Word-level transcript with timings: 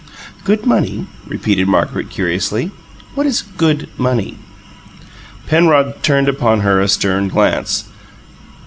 "'Good 0.43 0.65
money'?" 0.65 1.05
repeated 1.27 1.67
Margaret, 1.67 2.09
curiously. 2.09 2.71
"What 3.13 3.27
is 3.27 3.43
'good' 3.43 3.87
money?" 3.99 4.39
Penrod 5.45 6.01
turned 6.01 6.27
upon 6.27 6.61
her 6.61 6.81
a 6.81 6.87
stern 6.87 7.27
glance. 7.27 7.83